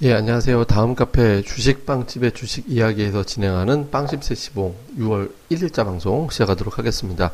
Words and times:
예, 0.00 0.12
안녕하세요. 0.12 0.62
다음 0.66 0.94
카페 0.94 1.42
주식빵집의 1.42 2.30
주식 2.30 2.70
이야기에서 2.70 3.24
진행하는 3.24 3.90
빵집 3.90 4.22
세시봉 4.22 4.72
6월 4.96 5.32
1일자 5.50 5.84
방송 5.84 6.30
시작하도록 6.30 6.78
하겠습니다. 6.78 7.32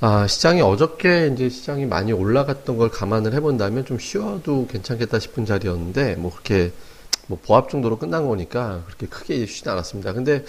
아, 0.00 0.26
시장이 0.26 0.62
어저께 0.62 1.30
이제 1.32 1.48
시장이 1.48 1.86
많이 1.86 2.12
올라갔던 2.12 2.76
걸 2.76 2.90
감안을 2.90 3.34
해본다면 3.34 3.84
좀 3.84 4.00
쉬어도 4.00 4.66
괜찮겠다 4.66 5.20
싶은 5.20 5.46
자리였는데, 5.46 6.16
뭐 6.16 6.32
그렇게 6.32 6.72
뭐 7.28 7.38
보합 7.40 7.70
정도로 7.70 8.00
끝난 8.00 8.26
거니까 8.26 8.82
그렇게 8.86 9.06
크게 9.06 9.46
쉬진 9.46 9.68
않았습니다. 9.68 10.12
근데 10.12 10.44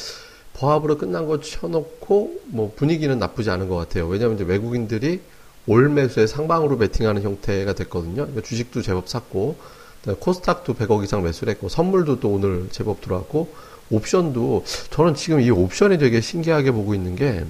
보합으로 0.53 0.97
끝난 0.97 1.27
거 1.27 1.39
쳐놓고 1.39 2.41
뭐 2.45 2.73
분위기는 2.75 3.20
나쁘지 3.20 3.52
않은 3.52 3.70
것 3.70 3.75
같아요. 3.75 4.08
왜냐하면 4.08 4.38
이제 4.38 4.44
외국인들이 4.44 5.22
올 5.67 5.88
매수에 5.89 6.25
상방으로 6.25 6.80
베팅하는 6.80 7.22
형태가 7.22 7.73
됐거든요. 7.73 8.23
그러니까 8.23 8.41
주식도 8.41 8.81
제법 8.81 9.08
샀고, 9.08 9.83
코스닥도 10.20 10.73
100억 10.73 11.03
이상 11.03 11.23
매수를 11.23 11.53
했고 11.53 11.70
선물도 11.70 12.20
또 12.20 12.30
오늘 12.30 12.67
제법 12.71 13.02
들어왔고 13.02 13.53
옵션도 13.89 14.66
저는 14.89 15.16
지금 15.16 15.39
이 15.41 15.49
옵션이 15.49 15.98
되게 15.98 16.20
신기하게 16.20 16.71
보고 16.71 16.94
있는 16.94 17.16
게 17.16 17.45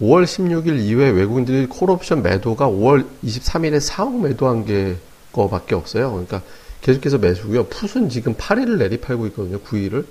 5월 0.00 0.24
16일 0.24 0.78
이후에 0.80 1.10
외국인들이 1.10 1.66
콜옵션 1.66 2.22
매도가 2.22 2.68
5월 2.68 3.06
23일에 3.24 3.80
4억 3.80 4.20
매도한 4.20 4.64
게 4.64 4.96
거밖에 5.32 5.74
없어요. 5.74 6.10
그러니까 6.10 6.42
계속해서 6.82 7.18
매수고요. 7.18 7.66
풋은 7.66 8.10
지금 8.10 8.34
8일을 8.34 8.78
내리 8.78 8.98
팔고 9.00 9.26
있거든요. 9.28 9.58
9일을. 9.60 10.04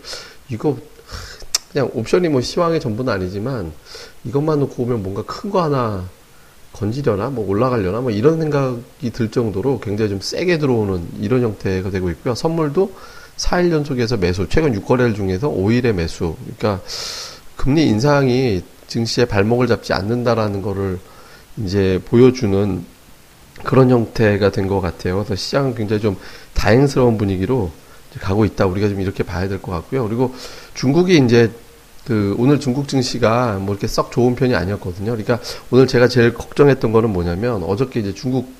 이거 0.49 0.77
그냥 1.71 1.89
옵션이 1.93 2.29
뭐 2.29 2.41
시황의 2.41 2.79
전부는 2.79 3.13
아니지만 3.13 3.71
이것만 4.23 4.59
놓고 4.59 4.75
보면 4.75 5.03
뭔가 5.03 5.23
큰 5.23 5.51
거 5.51 5.63
하나 5.63 6.07
건지려나 6.75 7.29
뭐 7.29 7.47
올라가려나 7.47 8.01
뭐 8.01 8.11
이런 8.11 8.39
생각이 8.39 9.09
들 9.13 9.31
정도로 9.31 9.79
굉장히 9.79 10.09
좀 10.09 10.19
세게 10.21 10.57
들어오는 10.57 11.07
이런 11.21 11.41
형태가 11.41 11.89
되고 11.89 12.09
있고요. 12.11 12.35
선물도 12.35 12.93
4일 13.37 13.71
연속에서 13.71 14.17
매수, 14.17 14.47
최근 14.49 14.79
6거래일 14.79 15.15
중에서 15.15 15.49
5일의 15.49 15.93
매수. 15.93 16.35
그러니까 16.57 16.83
금리 17.55 17.87
인상이 17.87 18.61
증시에 18.87 19.25
발목을 19.25 19.67
잡지 19.67 19.93
않는다라는 19.93 20.61
거를 20.61 20.99
이제 21.57 22.01
보여주는 22.05 22.83
그런 23.63 23.89
형태가 23.89 24.51
된 24.51 24.67
것 24.67 24.81
같아요. 24.81 25.15
그래서 25.15 25.35
시장은 25.35 25.75
굉장히 25.75 26.01
좀 26.01 26.17
다행스러운 26.53 27.17
분위기로 27.17 27.71
가고 28.19 28.45
있다. 28.45 28.65
우리가 28.65 28.89
좀 28.89 29.01
이렇게 29.01 29.23
봐야 29.23 29.47
될 29.47 29.61
것 29.61 29.71
같고요. 29.71 30.05
그리고 30.07 30.33
중국이 30.73 31.17
이제 31.17 31.51
그 32.05 32.35
오늘 32.37 32.59
중국 32.59 32.87
증시가 32.87 33.53
뭐 33.59 33.73
이렇게 33.73 33.87
썩 33.87 34.11
좋은 34.11 34.35
편이 34.35 34.53
아니었거든요. 34.55 35.11
그러니까 35.11 35.39
오늘 35.71 35.87
제가 35.87 36.07
제일 36.07 36.33
걱정했던 36.33 36.91
거는 36.91 37.11
뭐냐면 37.11 37.63
어저께 37.63 37.99
이제 37.99 38.13
중국 38.13 38.53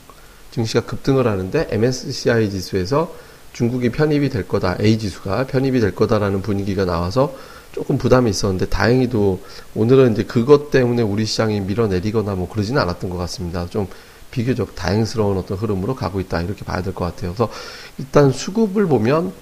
증시가 0.52 0.82
급등을 0.82 1.28
하는데 1.28 1.68
MSCI 1.70 2.50
지수에서 2.50 3.14
중국이 3.54 3.90
편입이 3.90 4.30
될 4.30 4.48
거다. 4.48 4.78
A 4.82 4.98
지수가 4.98 5.48
편입이 5.48 5.80
될 5.80 5.94
거다라는 5.94 6.42
분위기가 6.42 6.86
나와서 6.86 7.36
조금 7.72 7.98
부담이 7.98 8.30
있었는데 8.30 8.68
다행히도 8.68 9.42
오늘은 9.76 10.14
이제 10.14 10.24
그것 10.24 10.72
때문에 10.72 11.02
우리 11.04 11.26
시장이 11.26 11.60
밀어내리거나 11.62 12.36
뭐 12.36 12.50
그러지는 12.50 12.82
않았던 12.82 13.10
것 13.10 13.18
같습니다. 13.18 13.68
좀 13.70 13.88
비교적 14.32 14.76
다행스러운 14.76 15.38
어떤 15.38 15.58
흐름으로 15.58 15.96
가고 15.96 16.20
있다 16.20 16.42
이렇게 16.42 16.66
봐야 16.66 16.82
될 16.82 16.94
것 16.94 17.06
같아요. 17.06 17.34
그래서 17.34 17.50
일단 17.98 18.32
수급을 18.32 18.88
보면 18.88 19.34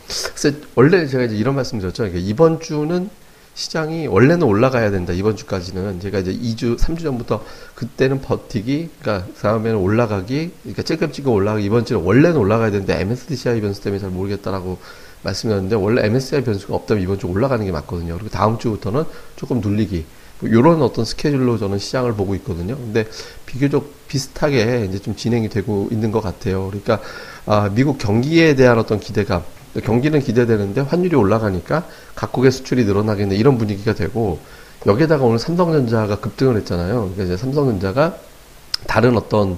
원래 0.76 1.08
제가 1.08 1.24
이제 1.24 1.36
이런 1.36 1.56
말씀드렸죠. 1.56 2.08
이번 2.08 2.60
주는 2.60 3.10
시장이 3.56 4.08
원래는 4.08 4.44
올라가야 4.44 4.90
된다. 4.92 5.14
이번 5.14 5.36
주까지는 5.36 6.00
제가 6.00 6.20
이제 6.20 6.34
2주, 6.34 6.78
3주 6.78 7.04
전부터 7.04 7.44
그때는 7.76 8.22
버티기, 8.22 8.90
그러니까 9.00 9.28
다음에는 9.40 9.78
올라가기, 9.78 10.52
그러니까 10.64 10.82
찔끔찔끔 10.82 11.32
올라가기. 11.32 11.66
이번 11.66 11.86
주는 11.86 12.02
원래는 12.02 12.38
올라가야 12.38 12.72
되는데 12.72 13.00
MSCI 13.02 13.62
변수 13.62 13.82
때문에 13.82 14.00
잘 14.00 14.10
모르겠다라고 14.10 14.80
말씀드렸는데 15.22 15.76
원래 15.76 16.06
MSCI 16.06 16.44
변수가 16.44 16.74
없다면 16.76 17.04
이번 17.04 17.20
주 17.20 17.28
올라가는 17.28 17.64
게 17.64 17.72
맞거든요. 17.72 18.16
그리고 18.16 18.30
다음 18.30 18.58
주부터는 18.58 19.04
조금 19.36 19.62
눌리기. 19.62 20.06
뭐 20.40 20.50
이런 20.50 20.82
어떤 20.82 21.06
스케줄로 21.06 21.58
저는 21.58 21.78
시장을 21.80 22.14
보고 22.16 22.36
있거든요. 22.36 22.76
근데 22.76 23.08
비교적 23.46 24.08
비슷하게 24.08 24.88
이제 24.90 25.00
좀 25.00 25.16
진행이 25.16 25.50
되고 25.50 25.88
있는 25.92 26.12
것 26.12 26.22
같아요. 26.22 26.68
그러니까 26.68 27.00
아, 27.46 27.70
미국 27.74 27.98
경기에 27.98 28.56
대한 28.56 28.80
어떤 28.80 29.00
기대감, 29.00 29.44
경기는 29.82 30.20
기대되는데 30.20 30.82
환율이 30.82 31.16
올라가니까 31.16 31.88
각국의 32.16 32.52
수출이 32.52 32.86
늘어나겠네 32.86 33.36
이런 33.36 33.58
분위기가 33.58 33.94
되고 33.94 34.40
여기에다가 34.86 35.24
오늘 35.24 35.40
삼성전자가 35.40 36.20
급등을 36.20 36.58
했잖아요. 36.58 36.96
그러니까 36.96 37.24
이제 37.24 37.38
삼성전자가 37.38 38.18
다른 38.86 39.18
어떤 39.18 39.58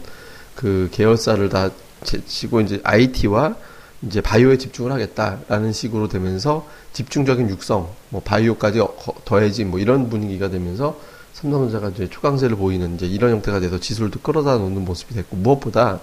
그 0.55 0.89
계열사를 0.91 1.49
다 1.49 1.71
제치고 2.03 2.61
이제 2.61 2.79
IT와 2.83 3.55
이제 4.03 4.21
바이오에 4.21 4.57
집중을 4.57 4.91
하겠다라는 4.91 5.73
식으로 5.73 6.07
되면서 6.07 6.67
집중적인 6.93 7.49
육성, 7.49 7.89
뭐 8.09 8.21
바이오까지 8.23 8.81
더해진 9.25 9.71
뭐 9.71 9.79
이런 9.79 10.09
분위기가 10.09 10.49
되면서 10.49 10.99
삼성전자가 11.33 11.89
이제 11.89 12.09
초강세를 12.09 12.55
보이는 12.55 12.95
이제 12.95 13.05
이런 13.05 13.31
형태가 13.31 13.59
돼서 13.59 13.79
지수를 13.79 14.11
끌어다 14.11 14.57
놓는 14.57 14.85
모습이 14.85 15.15
됐고 15.15 15.35
무엇보다 15.37 15.99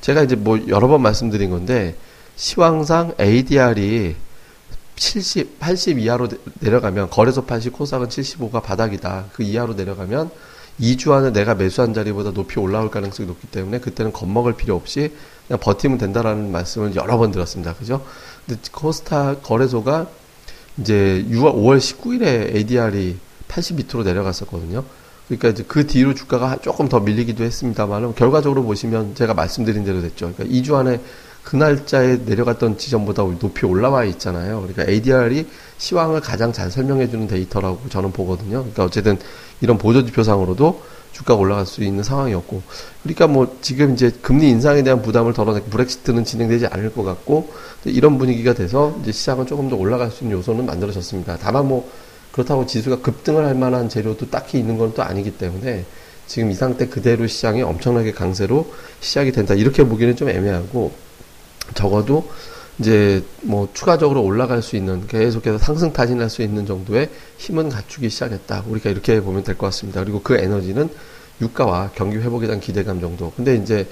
제가 0.00 0.22
이제 0.22 0.36
뭐 0.36 0.58
여러 0.68 0.88
번 0.88 1.00
말씀드린 1.00 1.50
건데 1.50 1.96
시황상 2.36 3.14
ADR이 3.20 4.16
70, 4.96 5.58
80 5.58 5.98
이하로 5.98 6.28
내려가면 6.60 7.10
거래소 7.10 7.44
80, 7.44 7.72
코스닥은 7.72 8.08
75가 8.08 8.62
바닥이다. 8.62 9.26
그 9.32 9.42
이하로 9.42 9.74
내려가면 9.74 10.30
2주 10.80 11.12
안에 11.12 11.32
내가 11.32 11.54
매수한 11.54 11.94
자리보다 11.94 12.32
높이 12.32 12.58
올라올 12.58 12.90
가능성이 12.90 13.28
높기 13.28 13.46
때문에 13.48 13.78
그때는 13.78 14.12
겁먹을 14.12 14.54
필요 14.54 14.74
없이 14.74 15.12
그냥 15.46 15.60
버티면 15.60 15.98
된다라는 15.98 16.50
말씀을 16.50 16.96
여러 16.96 17.16
번 17.16 17.30
들었습니다. 17.30 17.74
그죠? 17.74 18.04
근데 18.46 18.60
코스닥 18.72 19.42
거래소가 19.42 20.08
이제 20.78 21.24
6월, 21.30 21.54
5월 21.54 21.78
19일에 21.78 22.54
ADR이 22.56 23.16
80 23.46 23.76
밑으로 23.76 24.02
내려갔었거든요. 24.02 24.84
그러니까 25.28 25.48
이제 25.48 25.64
그 25.66 25.86
뒤로 25.86 26.14
주가가 26.14 26.58
조금 26.60 26.88
더 26.88 27.00
밀리기도 27.00 27.44
했습니다만 27.44 28.14
결과적으로 28.14 28.64
보시면 28.64 29.14
제가 29.14 29.34
말씀드린 29.34 29.84
대로 29.84 30.02
됐죠. 30.02 30.32
그러니까 30.34 30.44
2주 30.44 30.74
안에 30.74 31.00
그 31.44 31.56
날짜에 31.56 32.20
내려갔던 32.24 32.78
지점보다 32.78 33.22
높이 33.38 33.66
올라와 33.66 34.04
있잖아요. 34.04 34.62
그러니까 34.62 34.90
ADR이 34.90 35.46
시황을 35.78 36.20
가장 36.20 36.52
잘 36.52 36.70
설명해주는 36.70 37.28
데이터라고 37.28 37.88
저는 37.90 38.12
보거든요. 38.12 38.60
그러니까 38.60 38.84
어쨌든 38.84 39.18
이런 39.60 39.78
보조지표상으로도 39.78 40.82
주가가 41.12 41.40
올라갈 41.40 41.64
수 41.64 41.84
있는 41.84 42.02
상황이었고, 42.02 42.62
그러니까 43.04 43.28
뭐 43.28 43.56
지금 43.60 43.92
이제 43.92 44.10
금리 44.20 44.48
인상에 44.50 44.82
대한 44.82 45.00
부담을 45.00 45.32
덜어내고 45.32 45.66
브렉시트는 45.66 46.24
진행되지 46.24 46.66
않을 46.66 46.92
것 46.92 47.04
같고 47.04 47.52
이런 47.84 48.18
분위기가 48.18 48.52
돼서 48.52 48.96
이제 49.02 49.12
시장은 49.12 49.46
조금 49.46 49.68
더 49.68 49.76
올라갈 49.76 50.10
수 50.10 50.24
있는 50.24 50.38
요소는 50.38 50.66
만들어졌습니다. 50.66 51.38
다만 51.40 51.68
뭐 51.68 51.88
그렇다고 52.32 52.66
지수가 52.66 53.00
급등을 53.00 53.44
할 53.44 53.54
만한 53.54 53.88
재료도 53.88 54.28
딱히 54.30 54.58
있는 54.58 54.76
건 54.76 54.92
또 54.94 55.04
아니기 55.04 55.38
때문에 55.38 55.84
지금 56.26 56.50
이 56.50 56.54
상태 56.54 56.88
그대로 56.88 57.26
시장이 57.26 57.62
엄청나게 57.62 58.10
강세로 58.12 58.72
시작이 59.00 59.30
된다 59.30 59.54
이렇게 59.54 59.84
보기는 59.84 60.16
좀 60.16 60.28
애매하고 60.30 60.90
적어도 61.72 62.28
이제 62.78 63.22
뭐 63.42 63.68
추가적으로 63.72 64.22
올라갈 64.22 64.60
수 64.60 64.76
있는 64.76 65.06
계속해서 65.06 65.58
상승 65.58 65.92
타진할 65.92 66.28
수 66.28 66.42
있는 66.42 66.66
정도의 66.66 67.08
힘은 67.38 67.68
갖추기 67.68 68.10
시작했다. 68.10 68.64
우리가 68.68 68.90
이렇게 68.90 69.20
보면 69.20 69.44
될 69.44 69.56
것 69.56 69.66
같습니다. 69.66 70.02
그리고 70.02 70.20
그 70.22 70.36
에너지는 70.36 70.88
유가와 71.40 71.90
경기 71.94 72.16
회복에 72.18 72.46
대한 72.46 72.60
기대감 72.60 73.00
정도. 73.00 73.32
근데 73.36 73.54
이제 73.56 73.86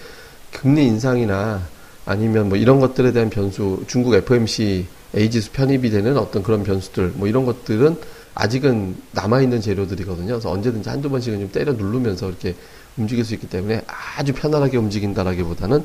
금리 0.51 0.87
인상이나 0.87 1.63
아니면 2.05 2.49
뭐 2.49 2.59
이런 2.59 2.81
것들에 2.81 3.13
대한 3.13 3.31
변수, 3.31 3.85
중국 3.87 4.15
FMC 4.15 4.87
A지수 5.17 5.53
편입이 5.53 5.91
되는 5.91 6.17
어떤 6.17 6.43
그런 6.43 6.65
변수들, 6.65 7.13
뭐 7.15 7.29
이런 7.29 7.45
것들은 7.45 7.97
아직은 8.35 8.97
남아있는 9.13 9.61
재료들이거든요. 9.61 10.27
그래서 10.29 10.51
언제든지 10.51 10.89
한두 10.89 11.11
번씩은 11.11 11.39
좀 11.39 11.53
때려 11.53 11.73
누르면서 11.73 12.29
이렇게 12.29 12.55
움직일 12.97 13.25
수 13.25 13.35
있기 13.35 13.49
때문에 13.49 13.83
아주 14.17 14.33
편안하게 14.33 14.79
움직인다라기보다는 14.79 15.85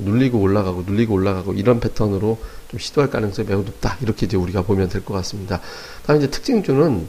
눌리고 0.00 0.38
올라가고 0.38 0.84
눌리고 0.86 1.14
올라가고 1.14 1.54
이런 1.54 1.80
패턴으로 1.80 2.38
좀 2.70 2.80
시도할 2.80 3.10
가능성이 3.10 3.48
매우 3.48 3.62
높다. 3.62 3.96
이렇게 4.00 4.26
이제 4.26 4.36
우리가 4.36 4.62
보면 4.62 4.88
될 4.88 5.02
것 5.04 5.14
같습니다. 5.14 5.60
다음 6.06 6.18
이제 6.18 6.28
특징주는 6.30 7.06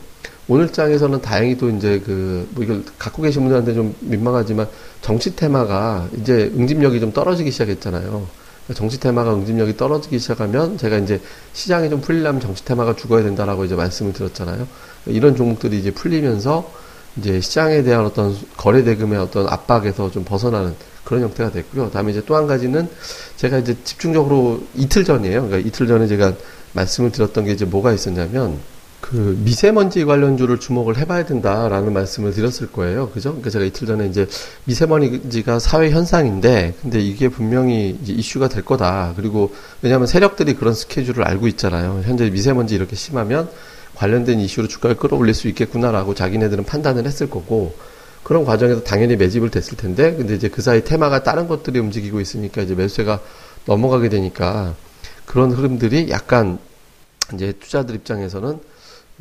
오늘 0.50 0.72
장에서는 0.72 1.22
다행히도 1.22 1.70
이제 1.72 2.02
그, 2.06 2.48
뭐 2.52 2.64
이걸 2.64 2.84
갖고 2.98 3.22
계신 3.22 3.42
분들한테 3.42 3.74
좀 3.74 3.94
민망하지만 4.00 4.68
정치 5.02 5.36
테마가 5.36 6.08
이제 6.22 6.52
응집력이 6.56 7.00
좀 7.00 7.12
떨어지기 7.12 7.52
시작했잖아요. 7.52 8.26
정치 8.74 9.00
테마가 9.00 9.34
응집력이 9.34 9.78
떨어지기 9.78 10.20
시작하면 10.20 10.78
제가 10.78 10.98
이제 10.98 11.22
시장이 11.54 11.90
좀 11.90 12.02
풀리려면 12.02 12.42
정치 12.42 12.64
테마가 12.66 12.96
죽어야 12.96 13.24
된다라고 13.24 13.66
이제 13.66 13.76
말씀을 13.76 14.14
드렸잖아요. 14.14 14.68
이런 15.06 15.36
종목들이 15.36 15.80
이제 15.80 15.92
풀리면서 15.92 16.70
이제 17.18 17.42
시장에 17.42 17.82
대한 17.84 18.06
어떤 18.06 18.36
거래 18.58 18.84
대금의 18.84 19.20
어떤 19.20 19.48
압박에서 19.48 20.12
좀 20.12 20.24
벗어나는 20.24 20.76
그런 21.08 21.24
형태가 21.24 21.52
됐고요. 21.52 21.90
다음에 21.90 22.12
이제 22.12 22.22
또 22.26 22.36
한 22.36 22.48
가지는 22.48 22.90
제가 23.38 23.60
이제 23.60 23.78
집중적으로 23.86 24.62
이틀 24.76 25.06
전이에요. 25.06 25.48
그러니까 25.48 25.66
이틀 25.66 25.88
전에 25.88 26.06
제가 26.06 26.34
말씀을 26.74 27.12
드렸던 27.14 27.46
게 27.46 27.54
이제 27.54 27.64
뭐가 27.64 27.94
있었냐면 27.94 28.60
그 29.00 29.40
미세먼지 29.46 30.04
관련주를 30.04 30.60
주목을 30.60 30.98
해봐야 30.98 31.26
된다라는 31.26 31.94
말씀을 31.94 32.34
드렸을 32.34 32.74
거예요. 32.74 33.10
그죠? 33.10 33.30
그러니까 33.30 33.52
제가 33.52 33.64
이틀 33.64 33.88
전에 33.88 34.06
이제 34.08 34.28
미세먼지가 34.66 35.60
사회 35.60 35.92
현상인데, 35.92 36.74
근데 36.82 37.00
이게 37.00 37.30
분명히 37.30 37.98
이슈가 38.04 38.50
될 38.50 38.66
거다. 38.66 39.14
그리고 39.16 39.54
왜냐하면 39.82 40.08
세력들이 40.08 40.56
그런 40.56 40.74
스케줄을 40.74 41.24
알고 41.24 41.48
있잖아요. 41.48 42.02
현재 42.04 42.30
미세먼지 42.30 42.76
이렇게 42.76 42.98
심하면 42.98 43.50
관련된 43.96 44.42
이슈로 44.42 44.68
주가를 44.68 44.98
끌어올릴 44.98 45.34
수 45.34 45.48
있겠구나라고 45.48 46.14
자기네들은 46.14 46.66
판단을 46.66 47.06
했을 47.06 47.30
거고, 47.30 47.76
그런 48.28 48.44
과정에서 48.44 48.84
당연히 48.84 49.16
매집을 49.16 49.52
됐을 49.52 49.78
텐데, 49.78 50.14
근데 50.14 50.36
이제 50.36 50.50
그 50.50 50.62
사이 50.62 50.84
테마가 50.84 51.24
다른 51.24 51.48
것들이 51.48 51.80
움직이고 51.80 52.20
있으니까 52.20 52.62
이제 52.62 52.76
매수세가 52.76 53.22
넘어가게 53.66 54.10
되니까 54.10 54.76
그런 55.26 55.54
흐름들이 55.54 56.10
약간 56.10 56.60
이제 57.34 57.54
투자들 57.54 57.96
입장에서는 57.96 58.60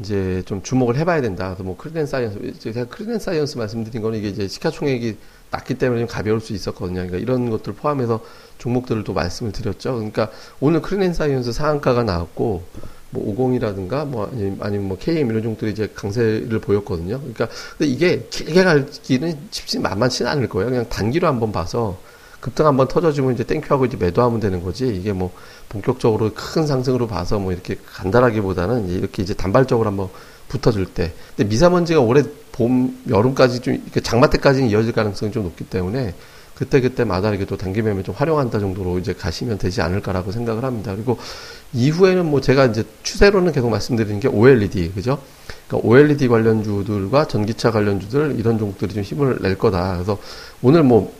이제 0.00 0.42
좀 0.44 0.60
주목을 0.60 0.96
해봐야 0.96 1.20
된다. 1.20 1.50
그래서 1.50 1.62
뭐 1.62 1.76
크린앤사이언스, 1.76 2.58
제가 2.58 2.86
크린앤사이언스 2.86 3.58
말씀드린 3.58 4.02
거는 4.02 4.18
이게 4.18 4.26
이제 4.26 4.48
시가총액이 4.48 5.16
낮기 5.50 5.74
때문에 5.74 6.00
좀 6.00 6.08
가벼울 6.08 6.40
수 6.40 6.52
있었거든요. 6.52 7.06
그러니까 7.06 7.18
이런 7.18 7.50
것들 7.50 7.74
포함해서 7.74 8.20
종목들을 8.58 9.04
또 9.04 9.12
말씀을 9.12 9.52
드렸죠. 9.52 9.94
그러니까 9.94 10.30
오늘 10.60 10.82
크린앤사이언스 10.82 11.52
상한가가 11.52 12.02
나왔고, 12.02 12.64
뭐 13.10 13.36
오공이라든가 13.36 14.04
뭐 14.04 14.30
아니면 14.60 14.88
뭐 14.88 14.98
KM 14.98 15.30
이런 15.30 15.42
종들이 15.42 15.70
이제 15.70 15.90
강세를 15.94 16.60
보였거든요. 16.60 17.18
그러니까 17.18 17.48
근데 17.78 17.90
이게 17.90 18.26
길게 18.30 18.64
갈 18.64 18.86
길은 18.86 19.38
쉽지 19.50 19.78
만만치는 19.78 20.30
않을 20.30 20.48
거예요. 20.48 20.70
그냥 20.70 20.88
단기로 20.88 21.26
한번 21.28 21.52
봐서 21.52 21.98
급등 22.40 22.66
한번 22.66 22.88
터져주면 22.88 23.34
이제 23.34 23.44
thank 23.44 23.62
you하고 23.62 23.86
이제 23.86 23.96
매도하면 23.96 24.40
되는 24.40 24.62
거지. 24.62 24.88
이게 24.88 25.12
뭐 25.12 25.32
본격적으로 25.68 26.32
큰 26.34 26.66
상승으로 26.66 27.06
봐서 27.06 27.38
뭐 27.38 27.52
이렇게 27.52 27.76
간단하기보다는 27.92 28.88
이렇게 28.88 29.22
이제 29.22 29.34
단발적으로 29.34 29.88
한번 29.88 30.08
붙어줄 30.48 30.86
때. 30.86 31.12
근데 31.36 31.48
미세먼지가 31.48 32.00
올해 32.00 32.22
봄, 32.52 32.98
여름까지 33.08 33.60
좀 33.60 33.82
장마 34.02 34.30
때까지는 34.30 34.68
이어질 34.70 34.92
가능성이 34.92 35.32
좀 35.32 35.44
높기 35.44 35.64
때문에 35.64 36.14
그때 36.54 36.80
그때마다 36.80 37.28
이렇게 37.28 37.44
또 37.44 37.58
단기 37.58 37.82
매매 37.82 38.02
좀 38.02 38.14
활용한다 38.14 38.58
정도로 38.58 38.98
이제 38.98 39.12
가시면 39.12 39.58
되지 39.58 39.82
않을까라고 39.82 40.32
생각을 40.32 40.64
합니다. 40.64 40.94
그리고 40.94 41.18
이후에는 41.74 42.24
뭐 42.24 42.40
제가 42.40 42.64
이제 42.66 42.84
추세로는 43.02 43.52
계속 43.52 43.68
말씀드리는 43.68 44.20
게 44.20 44.28
OLED 44.28 44.92
그죠? 44.94 45.18
그러니까 45.68 45.86
OLED 45.86 46.28
관련주들과 46.28 47.28
전기차 47.28 47.72
관련주들 47.72 48.36
이런 48.38 48.58
종목들이 48.58 48.94
좀 48.94 49.02
힘을 49.02 49.38
낼 49.42 49.58
거다. 49.58 49.94
그래서 49.94 50.16
오늘 50.62 50.82
뭐 50.82 51.12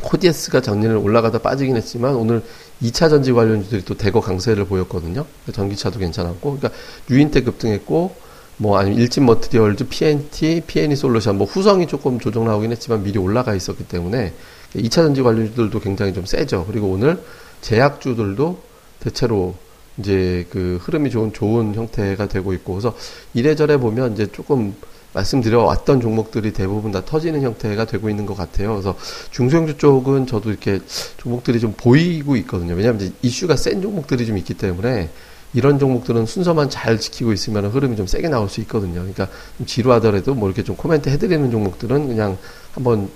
코디에스가 0.00 0.62
작년에 0.62 0.94
올라가다 0.94 1.38
빠지긴 1.38 1.76
했지만 1.76 2.14
오늘 2.14 2.42
2차 2.82 3.10
전지 3.10 3.32
관련주들이 3.32 3.84
또 3.84 3.94
대거 3.94 4.20
강세를 4.20 4.64
보였거든요. 4.64 5.26
그러니까 5.42 5.52
전기차도 5.52 5.98
괜찮았고, 5.98 6.56
그러니까 6.56 6.70
유인때 7.10 7.42
급등했고, 7.42 8.14
뭐 8.62 8.78
아니면 8.78 9.00
일진 9.00 9.26
머트리얼즈, 9.26 9.88
PNT, 9.88 10.62
PNE 10.68 10.94
솔루션, 10.94 11.36
뭐 11.36 11.48
후성이 11.48 11.88
조금 11.88 12.20
조정 12.20 12.44
나오긴 12.44 12.70
했지만 12.70 13.02
미리 13.02 13.18
올라가 13.18 13.56
있었기 13.56 13.88
때문에 13.88 14.32
2차 14.76 14.90
전지 14.90 15.20
관련주들도 15.20 15.80
굉장히 15.80 16.14
좀 16.14 16.24
세죠. 16.24 16.64
그리고 16.66 16.86
오늘 16.86 17.18
제약주들도 17.60 18.62
대체로 19.00 19.56
이제 19.98 20.46
그 20.50 20.78
흐름이 20.80 21.10
좋은 21.10 21.32
좋은 21.32 21.74
형태가 21.74 22.28
되고 22.28 22.52
있고 22.52 22.74
그래서 22.74 22.94
이래저래 23.34 23.78
보면 23.78 24.12
이제 24.12 24.28
조금 24.30 24.76
말씀드려 25.12 25.64
왔던 25.64 26.00
종목들이 26.00 26.52
대부분 26.52 26.92
다 26.92 27.04
터지는 27.04 27.42
형태가 27.42 27.86
되고 27.86 28.08
있는 28.08 28.26
것 28.26 28.36
같아요. 28.36 28.70
그래서 28.70 28.96
중소형주 29.32 29.76
쪽은 29.76 30.28
저도 30.28 30.50
이렇게 30.50 30.78
종목들이 31.16 31.58
좀 31.58 31.74
보이고 31.76 32.36
있거든요. 32.36 32.74
왜냐하면 32.74 33.00
이제 33.00 33.12
이슈가 33.22 33.56
센 33.56 33.82
종목들이 33.82 34.24
좀 34.24 34.38
있기 34.38 34.54
때문에 34.54 35.10
이런 35.54 35.78
종목들은 35.78 36.26
순서만 36.26 36.70
잘 36.70 36.98
지키고 36.98 37.32
있으면 37.32 37.66
흐름이 37.66 37.96
좀 37.96 38.06
세게 38.06 38.28
나올 38.28 38.48
수 38.48 38.60
있거든요. 38.62 38.94
그러니까 38.94 39.28
좀 39.58 39.66
지루하더라도 39.66 40.34
뭐 40.34 40.48
이렇게 40.48 40.62
좀 40.62 40.76
코멘트 40.76 41.08
해드리는 41.10 41.50
종목들은 41.50 42.08
그냥 42.08 42.38
한번 42.72 43.10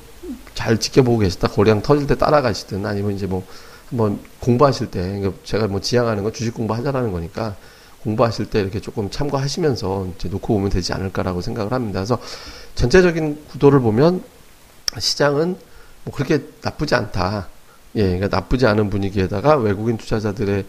잘 0.55 0.79
지켜보고 0.79 1.19
계시다 1.19 1.49
거래량 1.49 1.83
터질 1.83 2.07
때 2.07 2.17
따라가시든 2.17 2.85
아니면 2.85 3.13
이제 3.13 3.27
뭐 3.27 3.47
한번 3.89 4.19
공부하실 4.41 4.91
때 4.91 5.01
그러니까 5.01 5.33
제가 5.45 5.69
뭐 5.69 5.81
지향하는 5.81 6.23
건 6.23 6.33
주식 6.33 6.55
공부하자라는 6.55 7.13
거니까 7.13 7.57
공부하실 8.03 8.47
때 8.47 8.61
이렇게 8.61 8.81
조금 8.81 9.11
참고하시면서 9.11 10.09
이제 10.17 10.29
놓고 10.29 10.55
오면 10.55 10.71
되지 10.71 10.93
않을까라고 10.93 11.41
생각을 11.41 11.73
합니다. 11.73 12.01
그래서 12.01 12.19
전체적인 12.75 13.47
구도를 13.51 13.81
보면 13.81 14.23
시장은 14.99 15.57
뭐 16.05 16.15
그렇게 16.15 16.45
나쁘지 16.63 16.95
않다. 16.95 17.49
예, 17.97 18.03
그러니까 18.03 18.29
나쁘지 18.29 18.67
않은 18.67 18.91
분위기에다가 18.91 19.57
외국인 19.57 19.97
투자자들의 19.97 20.65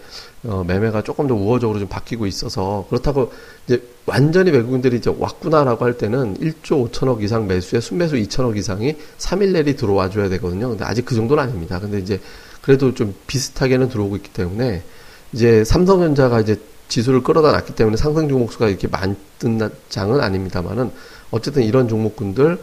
어, 0.45 0.63
매매가 0.65 1.03
조금 1.03 1.27
더 1.27 1.35
우호적으로 1.35 1.77
좀 1.77 1.89
바뀌고 1.89 2.25
있어서 2.25 2.85
그렇다고 2.89 3.33
이제 3.65 3.83
완전히 4.05 4.51
외국인들이 4.51 4.97
이제 4.97 5.13
왔구나라고 5.15 5.83
할 5.83 5.97
때는 5.97 6.37
1조 6.37 6.89
5천억 6.89 7.21
이상 7.21 7.45
매수에 7.45 7.81
순매수 7.81 8.15
2천억 8.15 8.55
이상이 8.55 8.95
3일 9.17 9.51
내리 9.51 9.75
들어와 9.75 10.09
줘야 10.09 10.29
되거든요. 10.29 10.69
근데 10.69 10.85
아직 10.85 11.03
그 11.03 11.15
정도는 11.15 11.43
아닙니다. 11.43 11.79
근데 11.79 11.99
이제 11.99 12.21
그래도 12.61 12.93
좀 12.93 13.13
비슷하게는 13.27 13.89
들어오고 13.89 14.15
있기 14.17 14.31
때문에 14.31 14.83
이제 15.33 15.65
삼성전자가 15.65 16.39
이제 16.39 16.61
지수를 16.87 17.23
끌어다 17.23 17.51
놨기 17.51 17.75
때문에 17.75 17.97
상승 17.97 18.29
종목수가 18.29 18.69
이렇게 18.69 18.87
많은 18.87 19.69
장은 19.89 20.21
아닙니다만은 20.21 20.91
어쨌든 21.31 21.63
이런 21.63 21.89
종목군들 21.89 22.57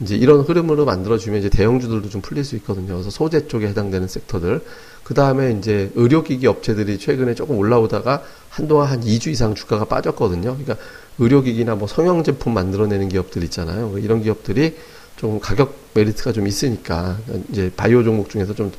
이제 0.00 0.16
이런 0.16 0.40
흐름으로 0.40 0.84
만들어주면 0.84 1.38
이제 1.38 1.48
대형주들도 1.48 2.08
좀 2.08 2.20
풀릴 2.20 2.44
수 2.44 2.56
있거든요. 2.56 2.94
그래서 2.94 3.10
소재 3.10 3.46
쪽에 3.46 3.68
해당되는 3.68 4.08
섹터들. 4.08 4.62
그 5.04 5.14
다음에 5.14 5.52
이제 5.52 5.90
의료기기 5.94 6.46
업체들이 6.46 6.98
최근에 6.98 7.34
조금 7.34 7.56
올라오다가 7.58 8.22
한동안 8.48 8.88
한 8.88 9.00
2주 9.00 9.28
이상 9.28 9.54
주가가 9.54 9.84
빠졌거든요. 9.84 10.56
그러니까 10.56 10.76
의료기기나 11.18 11.76
뭐 11.76 11.86
성형 11.86 12.24
제품 12.24 12.54
만들어내는 12.54 13.08
기업들 13.08 13.44
있잖아요. 13.44 13.96
이런 13.98 14.22
기업들이 14.22 14.76
좀 15.16 15.38
가격 15.38 15.76
메리트가 15.94 16.32
좀 16.32 16.46
있으니까 16.46 17.18
이제 17.50 17.70
바이오 17.76 18.02
종목 18.02 18.30
중에서 18.30 18.54
좀 18.54 18.72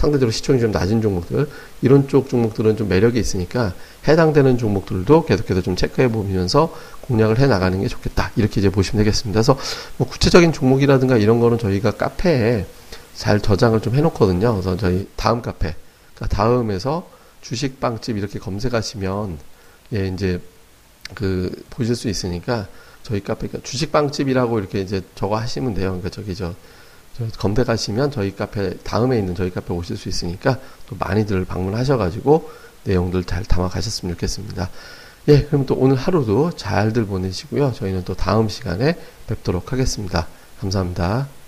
상대적으로 0.00 0.30
시총이 0.30 0.60
좀 0.60 0.70
낮은 0.70 1.02
종목들 1.02 1.46
이런 1.82 2.08
쪽 2.08 2.30
종목들은 2.30 2.78
좀 2.78 2.88
매력이 2.88 3.20
있으니까 3.20 3.74
해당되는 4.08 4.56
종목들도 4.56 5.26
계속해서 5.26 5.60
좀 5.60 5.76
체크해 5.76 6.10
보면서 6.10 6.74
공략을 7.02 7.38
해 7.38 7.46
나가는 7.46 7.78
게 7.78 7.86
좋겠다 7.86 8.32
이렇게 8.36 8.60
이제 8.60 8.70
보시면 8.70 9.04
되겠습니다. 9.04 9.38
그래서 9.38 9.58
뭐 9.98 10.08
구체적인 10.08 10.52
종목이라든가 10.52 11.18
이런 11.18 11.38
거는 11.38 11.58
저희가 11.58 11.92
카페에 11.92 12.64
잘 13.14 13.40
저장을 13.40 13.82
좀 13.82 13.94
해놓거든요. 13.94 14.52
그래서 14.52 14.74
저희 14.78 15.06
다음 15.16 15.42
카페 15.42 15.74
그러니까 16.14 16.34
다음에서 16.34 17.06
주식 17.42 17.78
빵집 17.78 18.16
이렇게 18.16 18.38
검색하시면 18.38 19.38
예 19.92 20.06
이제 20.08 20.40
그 21.14 21.52
보실 21.68 21.94
수 21.94 22.08
있으니까 22.08 22.68
저희 23.02 23.22
카페 23.22 23.48
그러니까 23.48 23.68
주식 23.68 23.92
빵집이라고 23.92 24.60
이렇게 24.60 24.80
이제 24.80 25.02
저거 25.14 25.36
하시면 25.36 25.74
돼요. 25.74 25.88
그러니까 25.88 26.08
저기 26.08 26.34
저 26.34 26.54
검색하시면 27.38 28.10
저희 28.10 28.34
카페 28.34 28.76
다음에 28.78 29.18
있는 29.18 29.34
저희 29.34 29.50
카페 29.50 29.72
오실 29.72 29.96
수 29.96 30.08
있으니까 30.08 30.58
또 30.86 30.96
많이들 30.98 31.44
방문하셔가지고 31.44 32.50
내용들 32.84 33.24
잘 33.24 33.44
담아 33.44 33.68
가셨으면 33.68 34.14
좋겠습니다. 34.14 34.70
예, 35.28 35.42
그럼 35.42 35.66
또 35.66 35.74
오늘 35.74 35.96
하루도 35.96 36.52
잘들 36.52 37.06
보내시고요. 37.06 37.72
저희는 37.72 38.04
또 38.04 38.14
다음 38.14 38.48
시간에 38.48 38.96
뵙도록 39.26 39.72
하겠습니다. 39.72 40.26
감사합니다. 40.60 41.39